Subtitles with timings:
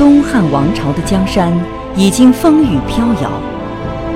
[0.00, 1.52] 东汉王朝的江山
[1.94, 3.30] 已经风雨飘摇，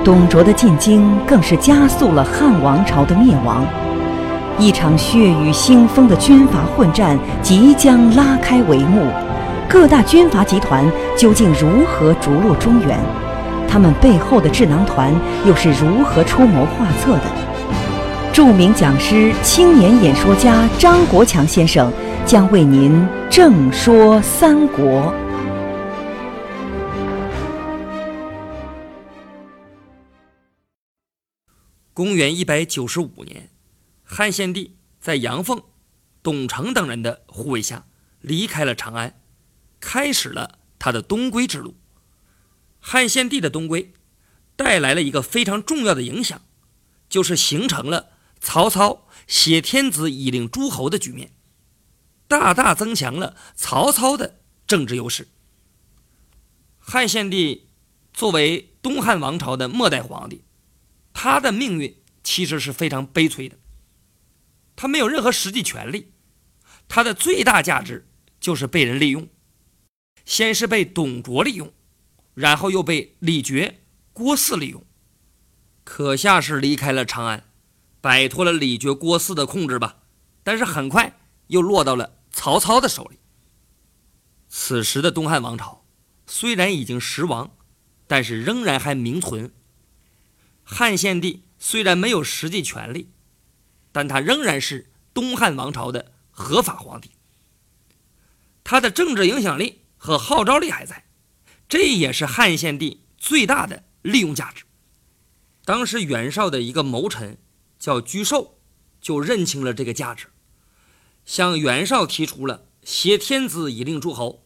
[0.03, 3.63] 董卓的进京更是加速了汉王朝的灭亡。
[4.57, 9.05] 一场血雨腥风的军阀混战即将拉开帷幕，
[9.69, 10.83] 各大军阀集团
[11.15, 12.97] 究竟如何逐鹿中原？
[13.69, 15.13] 他们背后的智囊团
[15.45, 17.25] 又是如何出谋划策的？
[18.33, 21.93] 著名讲师、青年演说家张国强先生
[22.25, 25.13] 将为您正说三国。
[31.95, 33.49] 公元一百九十五年。
[34.03, 35.63] 汉献帝在杨凤、
[36.21, 37.87] 董承等人的护卫下
[38.19, 39.21] 离开了长安，
[39.79, 41.77] 开始了他的东归之路。
[42.81, 43.93] 汉献帝的东归
[44.57, 46.41] 带来了一个非常重要的影响，
[47.07, 48.09] 就是形成了
[48.41, 51.31] 曹操挟天子以令诸侯的局面，
[52.27, 55.29] 大大增强了曹操的政治优势。
[56.77, 57.69] 汉献帝
[58.13, 60.43] 作为东汉王朝的末代皇帝，
[61.17, 63.57] 他的命运其实是非常悲催的。
[64.75, 66.11] 他没有任何实际权利，
[66.89, 68.05] 他的最大价值
[68.41, 69.29] 就是被人利用。
[70.25, 71.71] 先是被董卓利用，
[72.33, 73.75] 然后又被李傕、
[74.11, 74.85] 郭汜利用。
[75.85, 77.45] 可下是离开了长安，
[78.01, 80.03] 摆脱了李傕、郭汜的控制吧，
[80.43, 83.19] 但是很快又落到了曹操的手里。
[84.49, 85.85] 此时的东汉王朝
[86.27, 87.55] 虽然已经失亡，
[88.05, 89.53] 但是仍然还名存。
[90.65, 93.11] 汉献帝虽然没有实际权利。
[93.95, 97.11] 但他仍然是东汉王朝的合法皇帝，
[98.61, 101.05] 他的政治影响力和号召力还在，
[101.69, 104.65] 这也是汉献帝最大的利用价值。
[105.63, 107.37] 当时袁绍的一个谋臣
[107.79, 108.59] 叫沮授，
[108.99, 110.27] 就认清了这个价值，
[111.25, 114.45] 向袁绍提出了挟天子以令诸侯、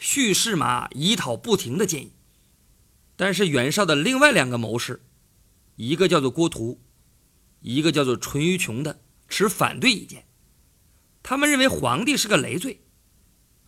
[0.00, 2.14] 蓄士马以讨不停的建议。
[3.14, 5.04] 但是袁绍的另外两个谋士，
[5.78, 6.82] 一个叫做郭图。
[7.60, 10.28] 一个叫做淳于琼的持反对意见，
[11.24, 12.84] 他们认为皇帝是个累赘，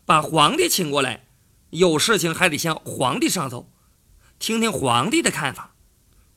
[0.05, 1.27] 把皇帝请过来，
[1.71, 3.73] 有事情还得向皇帝上奏，
[4.39, 5.75] 听听皇帝的看法，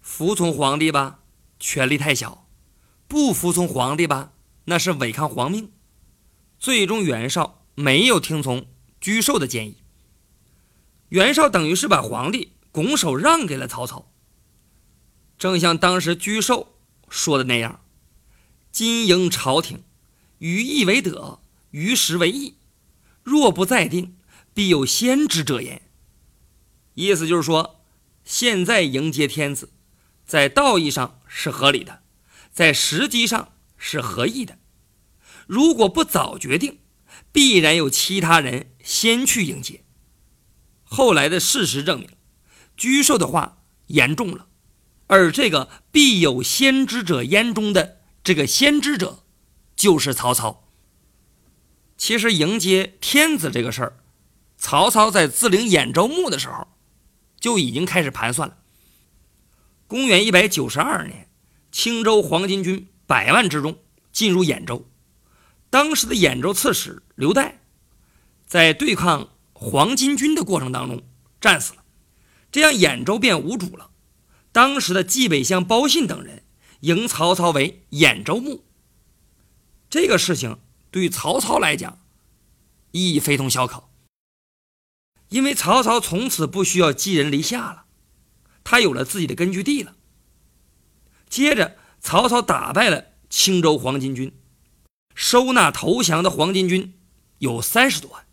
[0.01, 1.19] 服从皇帝吧，
[1.59, 2.47] 权力太小；
[3.07, 4.33] 不服从皇帝吧，
[4.65, 5.71] 那是违抗皇命。
[6.57, 8.65] 最终，袁绍没有听从
[8.99, 9.77] 沮授的建议，
[11.09, 14.11] 袁绍等于是把皇帝拱手让给了曹操，
[15.43, 16.77] 正像当时沮授。
[17.09, 17.81] 说的那样，
[18.71, 19.83] 今迎朝廷，
[20.37, 22.55] 于义为德，于时为义。
[23.23, 24.15] 若不再定，
[24.53, 25.81] 必有先知者焉。
[26.93, 27.81] 意思就是说，
[28.23, 29.73] 现在迎接天子，
[30.25, 32.03] 在道义上是合理的，
[32.53, 34.57] 在时机上是合意的。
[35.45, 36.79] 如果不早决定，
[37.33, 39.83] 必然有其他人先去迎接。
[40.85, 42.07] 后来的事实证明，
[42.77, 44.47] 沮授的话言重了。
[45.13, 49.19] 而这个必有先知者焉中的这个先知者，
[49.75, 50.67] 就是曹操。
[51.95, 53.99] 其实迎接天子这个事儿，
[54.57, 56.67] 曹操在自领兖州牧的时候，
[57.39, 58.57] 就已经开始盘算了。
[59.85, 61.29] 公元一百九十二年，
[61.71, 63.77] 青州黄巾军百万之众
[64.11, 64.89] 进入兖州，
[65.69, 67.51] 当时的兖州刺史刘岱，
[68.47, 71.03] 在对抗黄巾军的过程当中
[71.39, 71.83] 战死了，
[72.51, 73.91] 这样兖州便无主了。
[74.53, 76.43] 当时的冀北乡包信等人
[76.81, 78.63] 迎曹操为兖州牧，
[79.89, 80.59] 这个事情
[80.91, 81.99] 对曹操来讲
[82.91, 83.89] 意义非同小可，
[85.29, 87.85] 因为曹操从此不需要寄人篱下了，
[88.63, 89.95] 他有了自己的根据地了。
[91.27, 94.31] 接着，曹操打败了青州黄巾军，
[95.15, 96.93] 收纳投降的黄巾军
[97.39, 98.27] 有三十多万，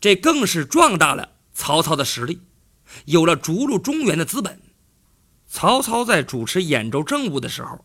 [0.00, 2.40] 这更是壮大了曹操的实力，
[3.04, 4.60] 有了逐鹿中原的资本。
[5.52, 7.84] 曹操在主持兖州政务的时候，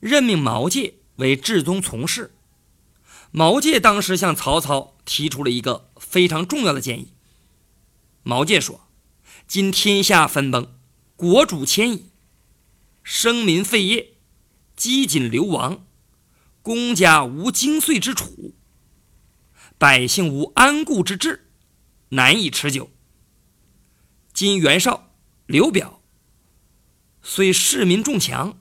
[0.00, 2.34] 任命毛玠为至宗从事。
[3.30, 7.12] 毛玠当时向曹操提出了一个非常重要的建议。
[8.24, 8.88] 毛玠说
[9.46, 10.76] ：“今天下分崩，
[11.14, 12.10] 国主迁移，
[13.04, 14.14] 生民废业，
[14.74, 15.86] 饥馑流亡，
[16.60, 18.56] 公家无精粹之处，
[19.78, 21.52] 百姓无安固之志，
[22.08, 22.90] 难以持久。
[24.32, 25.12] 今袁绍、
[25.46, 25.94] 刘表。”
[27.30, 28.58] 虽市民众强，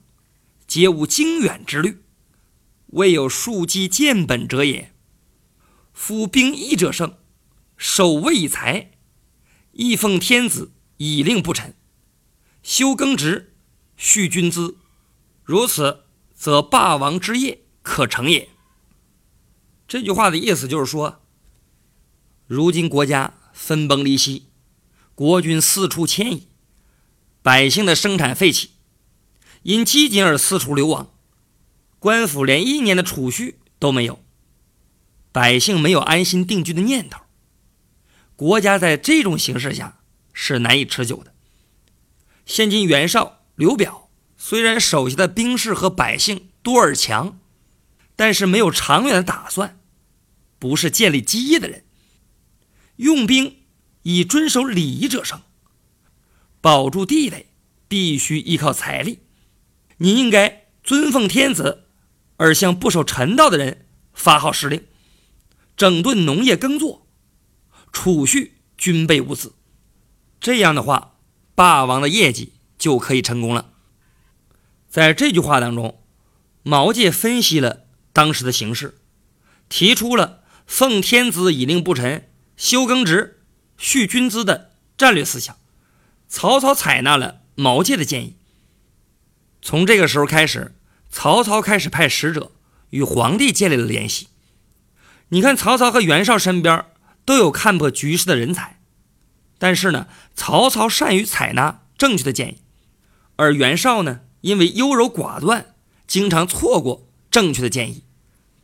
[0.68, 2.04] 皆无经远之虑，
[2.88, 4.94] 未有庶几见本者也。
[5.94, 7.18] 夫兵役者胜，
[7.78, 8.92] 守卫以财，
[9.72, 11.76] 亦奉天子以令不臣，
[12.62, 13.54] 修耕植，
[13.96, 14.76] 蓄军资，
[15.46, 16.04] 如此，
[16.36, 18.50] 则霸王之业可成也。
[19.88, 21.22] 这句话的意思就是说，
[22.46, 24.48] 如今国家分崩离析，
[25.16, 26.48] 国君四处迁移，
[27.48, 28.72] 百姓的生产废弃，
[29.64, 31.14] 因饥馑而四处流亡，
[31.98, 34.22] 官府连一年的储蓄都没有，
[35.32, 37.22] 百姓没有安心定居的念头，
[38.36, 40.02] 国家在这种形势下
[40.34, 41.34] 是难以持久的。
[42.46, 47.40] 现今袁绍、刘表虽然手下的兵士和百姓多而强，
[48.18, 49.80] 但是没有长远的打算，
[50.60, 51.86] 不是建立基业的人。
[52.98, 53.60] 用兵
[54.02, 55.42] 以遵守礼仪者胜，
[56.62, 57.48] 保住地位
[57.88, 59.20] 必须依靠财力。
[59.98, 61.86] 你应该尊奉天子，
[62.38, 64.86] 而向不守臣道的人发号施令，
[65.76, 67.08] 整顿农业耕作，
[67.92, 69.54] 储蓄军备物资。
[70.40, 71.14] 这样的话。
[71.58, 73.72] 霸王的业绩就可以成功了。
[74.88, 76.04] 在这句话当中，
[76.62, 79.00] 毛玠分析了当时的形势，
[79.68, 83.42] 提出了奉天子以令不臣、休耕植、
[83.76, 85.58] 蓄军资的战略思想。
[86.28, 88.36] 曹操采纳了毛玠的建议。
[89.62, 90.76] 从这个时候开始，
[91.10, 92.52] 曹操开始派使者
[92.92, 94.28] 与皇帝建立了联系。
[95.30, 96.86] 你看，曹操和袁绍身边
[97.26, 98.80] 都有看破局势的人才。
[99.58, 102.58] 但是呢，曹操善于采纳正确的建议，
[103.38, 105.74] 而袁绍呢，因为优柔寡断，
[106.06, 108.04] 经常错过正确的建议。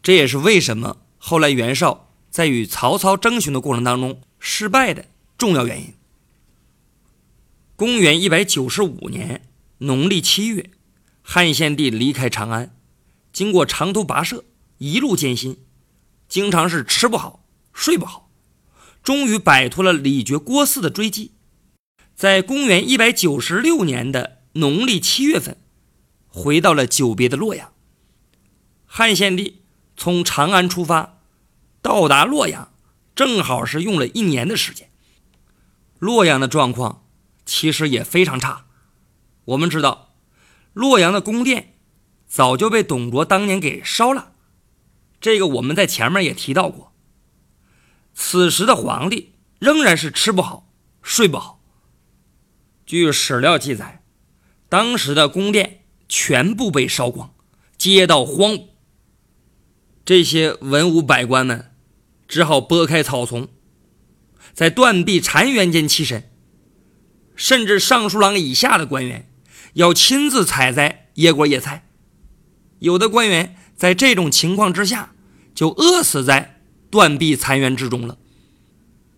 [0.03, 5.05] 这也是为什么后来袁绍在与曹操争雄的过程当中失败的
[5.37, 5.93] 重要原因。
[7.75, 9.47] 公元一百九十五年
[9.79, 10.69] 农历七月，
[11.23, 12.75] 汉献帝离开长安，
[13.31, 14.45] 经过长途跋涉，
[14.77, 15.57] 一路艰辛，
[16.29, 17.43] 经常是吃不好，
[17.73, 18.29] 睡不好。
[19.01, 21.31] 终于摆脱了李傕郭汜的追击，
[22.15, 25.57] 在公元一百九十六年的农历七月份，
[26.27, 27.73] 回到了久别的洛阳。
[28.85, 29.63] 汉献帝
[29.97, 31.19] 从长安出发，
[31.81, 32.71] 到达洛阳，
[33.15, 34.91] 正好是用了一年的时间。
[35.97, 37.02] 洛阳的状况
[37.45, 38.65] 其实也非常差。
[39.45, 40.15] 我们知道，
[40.73, 41.75] 洛阳的宫殿
[42.25, 44.31] 早就被董卓当年给烧了，
[45.19, 46.93] 这个我们在前面也提到过。
[48.13, 50.69] 此时的皇帝仍然是吃不好、
[51.01, 51.61] 睡不好。
[52.85, 54.03] 据史料记载，
[54.69, 57.33] 当时的宫殿全部被烧光，
[57.77, 58.67] 街道荒芜。
[60.05, 61.73] 这些文武百官们
[62.27, 63.47] 只好拨开草丛，
[64.53, 66.29] 在断壁残垣间栖身。
[67.35, 69.29] 甚至尚书郎以下的官员
[69.73, 71.85] 要亲自采摘野果野菜，
[72.79, 75.13] 有的官员在这种情况之下
[75.53, 76.51] 就饿死在。
[76.93, 78.19] 断壁残垣之中了，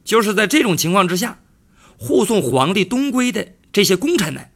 [0.05, 1.41] 就是在这种情况之下，
[1.97, 4.49] 护送皇帝东归的这些功臣们，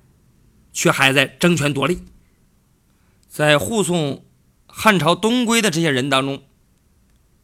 [0.72, 2.00] 却还在争权夺利。
[3.28, 4.24] 在护送
[4.68, 6.44] 汉朝东归的这些人当中，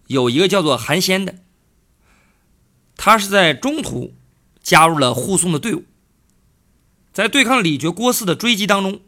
[0.08, 1.36] 有一个叫做韩先的，
[2.96, 4.16] 他是在中途
[4.64, 5.84] 加入了护送的队伍，
[7.16, 9.00] 在对抗李傕郭汜的追击当中，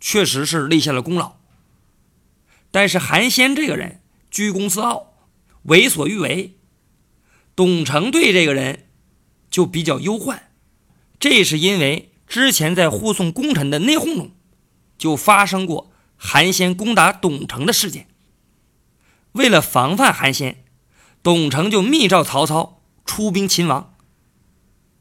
[0.00, 1.32] 确实是立下了功劳。
[2.70, 5.14] 但是韩先这个人居功自傲。
[5.64, 6.56] 为所欲为，
[7.56, 8.86] 董承对这个人
[9.50, 10.52] 就比较忧患，
[11.18, 14.30] 这是因为之前在护送功臣的内讧中，
[14.96, 18.06] 就发生过韩先攻打董承的事件。
[19.32, 20.64] 为了防范韩先，
[21.20, 23.96] 董承就密诏曹操出兵擒王。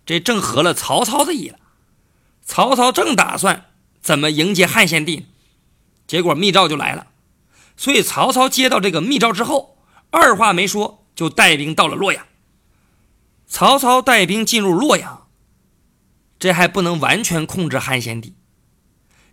[0.04, 1.60] 这正合了曹操的意了。
[2.46, 3.66] 曹操正打算
[4.02, 5.25] 怎么迎接汉献帝，
[6.08, 7.08] 结果密诏就来了。
[7.75, 9.74] 所以曹操接到这个密诏之后。
[10.12, 12.25] 二话没说，就带兵到了洛阳。
[13.48, 15.28] 曹操带兵进入洛阳，
[16.40, 18.36] 这还不能完全控制汉献帝，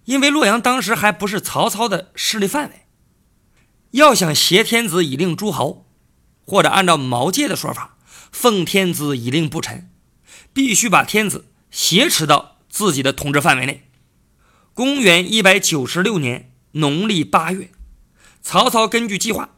[0.07, 2.87] 因为洛阳当时还不是曹操的势力范围。
[3.93, 5.87] 要想挟天子以令诸侯，
[6.45, 7.97] 或者按照毛玠的说法，
[8.33, 9.89] 奉天子以令不臣，
[10.53, 13.89] 必须把天子挟持到自己的统治范围内。
[14.75, 17.71] 公元一百九十六年农历八月，
[18.43, 19.51] 曹操根据计划。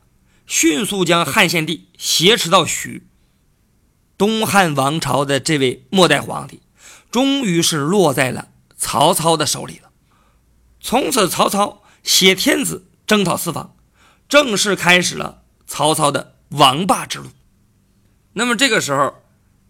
[0.47, 3.07] 迅速将汉献帝挟持到许，
[4.19, 6.61] 东汉王朝的这位末代皇帝，
[7.11, 9.91] 终于是落在了曹操的手里了。
[10.81, 13.75] 从此，曹操挟天子征讨四方，
[14.29, 17.31] 正式开始了曹操的王霸之路。
[18.35, 19.15] 那么，这个时候，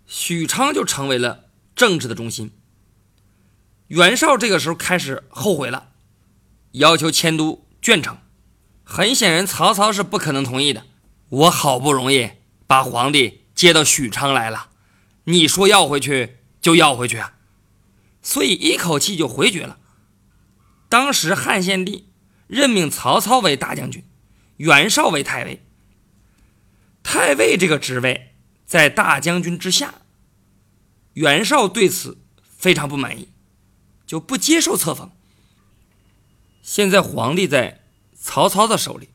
[0.07, 1.45] 许昌就成为了
[1.77, 2.51] 政治的中心。
[3.89, 5.91] 袁绍这个时候开始后悔了，
[6.73, 8.19] 要求迁都鄄城。
[8.83, 10.85] 很显然，曹操是不可能同意的。
[11.29, 12.31] 我好不容易
[12.67, 14.69] 把皇帝接到许昌来了，
[15.25, 17.35] 你说要回去就要回去啊？
[18.23, 19.79] 所以一口气就回绝了。
[20.89, 22.11] 当时汉献帝
[22.47, 24.05] 任命曹操为大将军，
[24.59, 25.63] 袁绍为太尉。
[27.03, 29.95] 太尉这个职位在大将军之下，
[31.15, 32.19] 袁绍对此
[32.57, 33.29] 非常不满意，
[34.07, 35.11] 就不接受册封。
[36.63, 37.83] 现在皇帝在
[38.19, 39.11] 曹操的手里，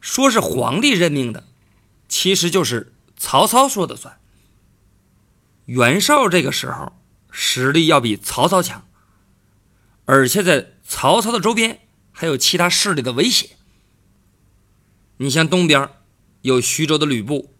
[0.00, 1.46] 说是皇帝任命的，
[2.08, 4.18] 其实就是曹操说的算。
[5.66, 6.92] 袁绍这个时候
[7.30, 8.88] 实力要比曹操强，
[10.04, 13.50] 而且在曹操的周边还有其他势力的威胁。
[15.18, 15.90] 你像东边
[16.42, 17.54] 有徐州的吕布，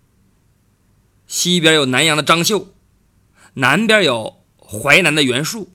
[1.27, 2.75] 西边有南阳的张绣，
[3.55, 5.71] 南边有淮南的袁术。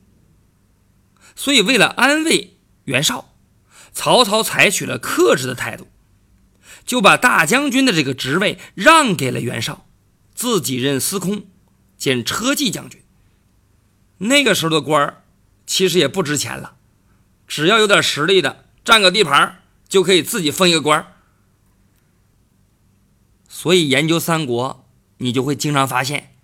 [1.36, 3.34] 所以为了安慰袁绍，
[3.94, 5.88] 曹操采取了克制的态度，
[6.86, 9.86] 就把大将军的这个职位让给了袁绍，
[10.36, 11.48] 自己任司空。
[11.96, 13.02] 兼车骑将军，
[14.18, 15.24] 那个时候的官儿
[15.66, 16.76] 其实也不值钱了，
[17.48, 21.14] 只要有点实力的，占个地盘就可以自己封一个官儿。
[23.48, 24.86] 所以研究三国，
[25.20, 26.36] 你就会经常发现，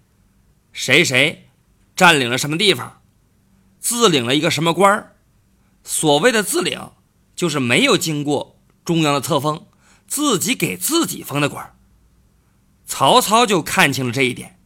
[0.72, 1.50] 谁谁
[1.94, 2.99] 占领了什么地方，
[3.80, 5.16] 自领了一个什么官儿。
[5.84, 6.92] 所谓的自领，
[7.36, 9.66] 就是没有经过中央的册封，
[10.08, 11.76] 自己给自己封的官儿。
[12.86, 14.60] 曹操就看清了这一点。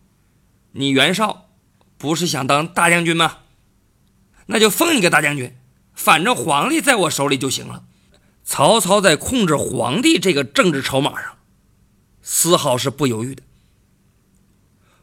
[0.71, 1.49] 你袁绍
[1.97, 3.39] 不是想当大将军吗？
[4.47, 5.55] 那就封你个大将军，
[5.93, 7.85] 反正皇帝在我手里就行了。
[8.43, 11.37] 曹操在控制皇帝这个政治筹码上，
[12.21, 13.43] 丝毫是不犹豫的。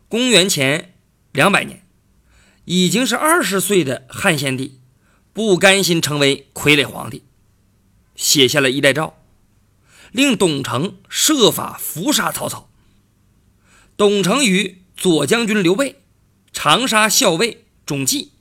[0.08, 0.94] 公元前
[1.32, 1.86] 两百年，
[2.70, 4.78] 已经是二十岁的汉献帝，
[5.32, 7.24] 不甘心成为傀儡皇帝，
[8.14, 9.08] 写下了《衣带诏》，
[10.12, 12.70] 令董承设法伏杀曹操。
[13.96, 14.78] 董承与。
[15.00, 16.02] 左将军刘备、
[16.52, 18.32] 长沙校尉种纪、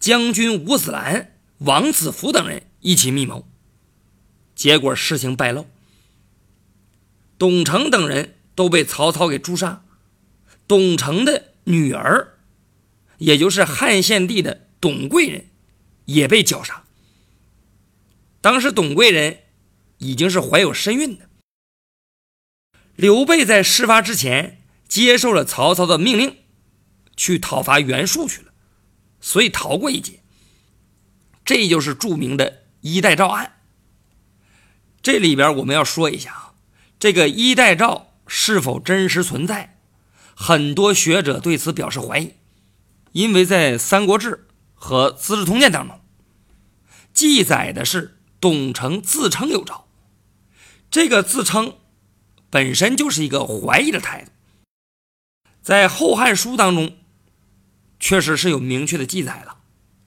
[0.00, 3.46] 将军吴子兰、王子服等人一起密谋，
[4.56, 5.68] 结果事情败露，
[7.38, 9.84] 董承等人都被曹操给诛杀，
[10.66, 12.33] 董承的女儿，
[13.18, 15.50] 也就是汉献帝的董贵人，
[16.06, 16.84] 也被绞杀。
[18.40, 19.40] 当时董贵人
[19.98, 21.28] 已经是怀有身孕的，
[22.96, 24.60] 刘备在事发之前。
[24.86, 26.36] 接受了曹操的命令，
[27.16, 28.52] 去讨伐袁术去了，
[29.20, 30.20] 所以逃过一劫。
[31.44, 33.56] 这就是著名的衣带诏案。
[35.02, 36.54] 这里边我们要说一下啊，
[37.00, 39.80] 这个衣带诏是否真实存在，
[40.36, 42.34] 很多学者对此表示怀疑，
[43.14, 46.00] 因为在《三国志》和《资治通鉴》当中，
[47.12, 49.86] 记载的是董承自称有诏，
[50.90, 51.76] 这个自称
[52.50, 54.32] 本身就是一个怀疑的态度。
[55.62, 56.96] 在《后汉书》当中，
[58.00, 59.58] 确实是有明确的记载了，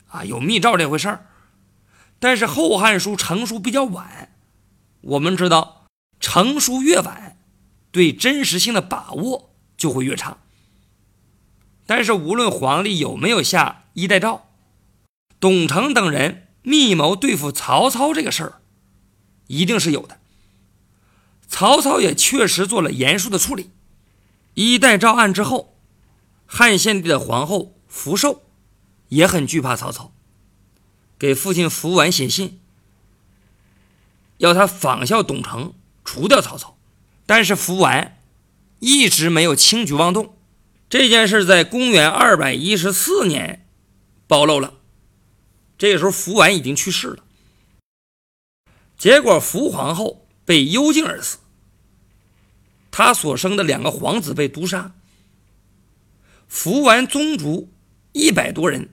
[0.10, 1.28] 啊，有密诏这回事儿。
[2.20, 4.36] 但是《后汉书》成书比较晚，
[5.00, 5.88] 我们知道，
[6.20, 7.38] 成书越晚，
[7.92, 10.40] 对真实性的把握就会越差。
[11.88, 14.46] 但是无论皇帝有没有下衣带诏，
[15.40, 18.62] 董承等人密谋对付曹操这个事儿，
[19.48, 20.20] 一定是有的。
[21.48, 23.72] 曹操也确实做了严肃的处理。
[24.54, 25.78] 衣带诏案之后，
[26.46, 28.44] 汉献帝的皇后福寿
[29.08, 30.12] 也很惧怕曹操，
[31.18, 32.60] 给父亲福完写信，
[34.40, 36.78] 要他仿效董承除掉曹操。
[37.26, 38.18] 但是福完
[38.80, 40.37] 一直没有轻举妄动。
[40.90, 43.68] 这件事在公元二百一十四年
[44.26, 44.76] 暴露了，
[45.78, 47.24] 这个时候福完已经去世了。
[48.98, 51.40] 结果福皇后被幽禁而死。
[52.90, 54.96] 他所生的两个皇子被毒杀，
[56.48, 57.72] 福完宗族
[58.14, 58.90] 一百多人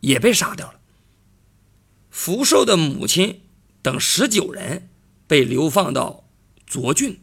[0.00, 0.80] 也被杀掉了。
[2.10, 3.42] 福寿的母亲
[3.82, 4.88] 等十九人
[5.26, 6.28] 被流放到
[6.68, 7.20] 涿郡。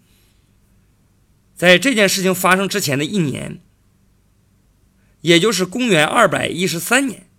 [1.55, 3.61] 在这件事情发生之前的一年，
[5.21, 7.29] 也就是公元二百一十三年，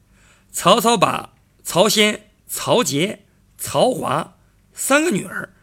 [0.51, 3.25] 曹操把曹仙、曹杰、
[3.59, 4.37] 曹华
[4.73, 5.55] 三个女儿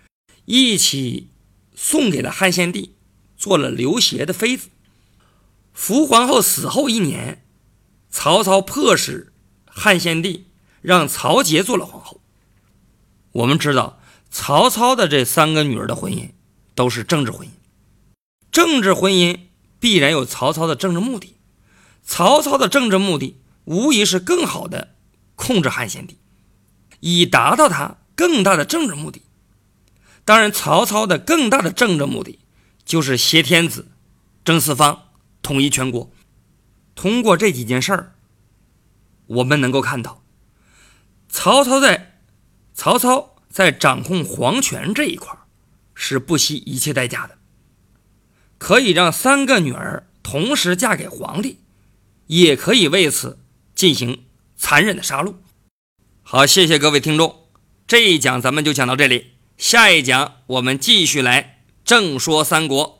[0.46, 1.30] 一起。
[1.82, 2.94] 送给了汉献帝，
[3.38, 4.68] 做了刘协的妃子。
[5.72, 7.46] 福皇后死后一年，
[8.10, 9.32] 曹操迫使
[9.66, 10.48] 汉献帝
[10.82, 12.20] 让曹杰做了皇后。
[13.32, 16.32] 我们知道，曹操的这三个女儿的婚姻
[16.76, 17.52] 都是政治婚姻，
[18.52, 19.40] 政治婚姻
[19.80, 21.38] 必然有曹操的政治目的。
[22.10, 24.96] 曹操的政治目的无疑是更好的
[25.36, 26.18] 控制汉献帝，
[27.02, 29.22] 以达到他更大的政治目的。
[30.26, 32.40] 当然，曹操的更大的政治目的
[32.84, 33.92] 就是挟天子、
[34.44, 35.04] 征四方、
[35.44, 36.12] 统一全国。
[36.96, 38.16] 通过这几件事儿，
[39.28, 40.24] 我们能够看到，
[41.30, 42.20] 曹操在
[42.74, 45.38] 曹操在掌控皇权这一块
[45.94, 47.38] 是不惜一切代价的，
[48.58, 51.60] 可以让三个女儿同时嫁给皇帝，
[52.30, 53.40] 也可以为此
[53.74, 55.34] 进行残忍的杀戮。
[56.22, 57.48] 好，谢谢各位听众，
[57.88, 62.99] 这一讲咱们就讲到这里，下一讲我们继续来正说三国。